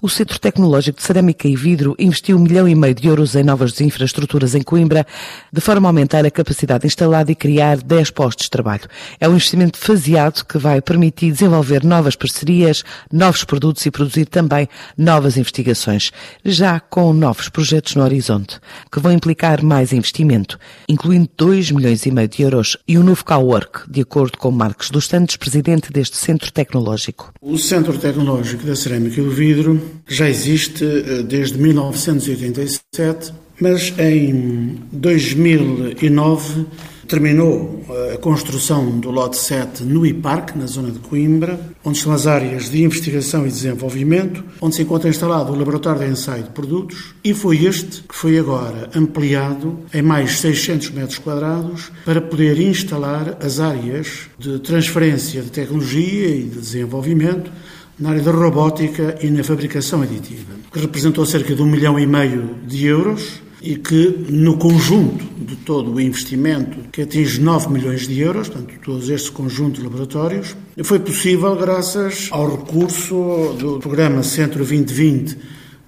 [0.00, 3.42] O Centro Tecnológico de Cerâmica e Vidro investiu um milhão e meio de euros em
[3.42, 5.04] novas infraestruturas em Coimbra,
[5.52, 8.88] de forma a aumentar a capacidade instalada e criar 10 postos de trabalho.
[9.18, 14.68] É um investimento faseado que vai permitir desenvolver novas parcerias, novos produtos e produzir também
[14.96, 16.12] novas investigações,
[16.44, 18.60] já com novos projetos no horizonte,
[18.92, 23.24] que vão implicar mais investimento, incluindo 2 milhões e meio de euros e um novo
[23.24, 27.32] cowork, de acordo com Marcos dos Santos, presidente deste Centro Tecnológico.
[27.42, 34.78] O Centro Tecnológico da Cerâmica e do Vidro já existe eh, desde 1987, mas em
[34.92, 36.66] 2009
[37.08, 42.12] terminou eh, a construção do lote 7 no IPARC, na zona de Coimbra, onde estão
[42.12, 46.50] as áreas de investigação e desenvolvimento, onde se encontra instalado o laboratório de ensaio de
[46.50, 52.60] produtos, e foi este que foi agora ampliado em mais 600 metros quadrados para poder
[52.60, 57.50] instalar as áreas de transferência de tecnologia e de desenvolvimento
[57.98, 62.06] na área da robótica e na fabricação aditiva, que representou cerca de um milhão e
[62.06, 68.06] meio de euros e que, no conjunto de todo o investimento, que atinge 9 milhões
[68.06, 74.22] de euros, portanto, todo este conjunto de laboratórios, foi possível graças ao recurso do programa
[74.22, 75.36] Centro 2020,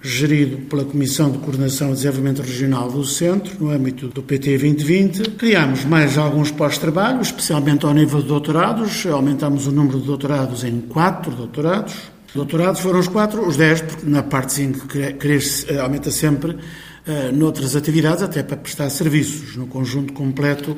[0.01, 5.31] gerido pela Comissão de Coordenação e Desenvolvimento Regional do Centro, no âmbito do PT 2020.
[5.31, 10.81] Criámos mais alguns pós-trabalho, especialmente ao nível de doutorados, aumentámos o número de doutorados em
[10.81, 11.93] quatro doutorados.
[12.33, 14.87] Doutorados foram os quatro, os dez, porque na parte 5
[15.19, 20.75] cresce, aumenta sempre uh, noutras atividades, até para prestar serviços, no conjunto completo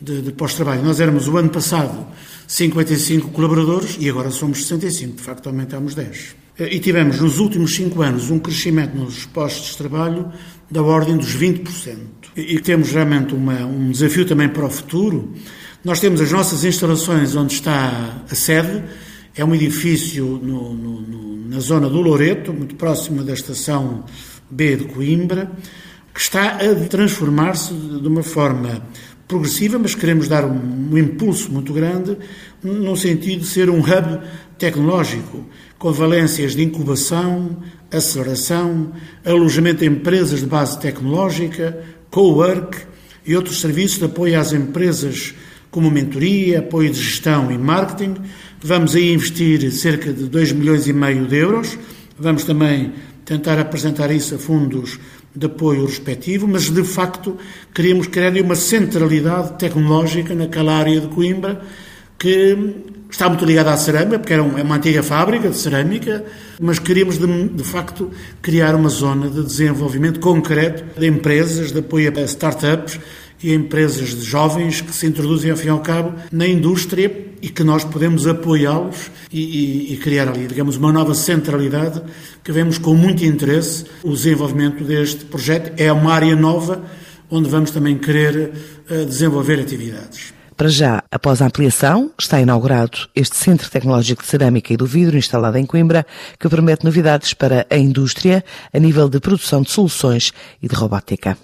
[0.00, 0.82] de, de pós-trabalho.
[0.82, 2.06] Nós éramos o ano passado
[2.46, 6.41] 55 colaboradores e agora somos 65, de facto aumentámos 10.
[6.58, 10.30] E tivemos nos últimos cinco anos um crescimento nos postos de trabalho
[10.70, 11.96] da ordem dos 20%.
[12.36, 15.32] E temos realmente uma, um desafio também para o futuro.
[15.84, 18.84] Nós temos as nossas instalações onde está a sede,
[19.34, 24.04] é um edifício no, no, no, na zona do Loreto, muito próxima da estação
[24.50, 25.50] B de Coimbra,
[26.14, 28.86] que está a transformar-se de uma forma
[29.32, 32.18] progressiva, mas queremos dar um, um, impulso muito grande
[32.62, 34.20] no sentido de ser um hub
[34.58, 35.46] tecnológico,
[35.78, 37.56] com valências de incubação,
[37.90, 38.92] aceleração,
[39.24, 42.76] alojamento de empresas de base tecnológica, co-work
[43.26, 45.34] e outros serviços de apoio às empresas
[45.70, 48.16] como mentoria, apoio de gestão e marketing.
[48.60, 51.78] Vamos aí investir cerca de 2 milhões e meio de euros.
[52.18, 52.92] Vamos também
[53.24, 55.00] tentar apresentar isso a fundos
[55.34, 57.36] de apoio respectivo, mas de facto
[57.74, 61.62] queríamos criar uma centralidade tecnológica naquela área de Coimbra
[62.18, 62.56] que
[63.10, 66.24] está muito ligada à cerâmica, porque era uma antiga fábrica de cerâmica,
[66.60, 68.10] mas queríamos de, de facto
[68.40, 72.98] criar uma zona de desenvolvimento concreto de empresas, de apoio a startups
[73.42, 77.48] e empresas de jovens que se introduzem, ao fim e ao cabo, na indústria e
[77.48, 82.00] que nós podemos apoiá-los e, e, e, criar ali, digamos, uma nova centralidade
[82.44, 85.72] que vemos com muito interesse o desenvolvimento deste projeto.
[85.76, 86.82] É uma área nova
[87.28, 88.52] onde vamos também querer
[88.88, 90.32] uh, desenvolver atividades.
[90.56, 95.16] Para já, após a ampliação, está inaugurado este Centro Tecnológico de Cerâmica e do Vidro
[95.16, 96.06] instalado em Coimbra,
[96.38, 100.30] que promete novidades para a indústria a nível de produção de soluções
[100.62, 101.36] e de robótica.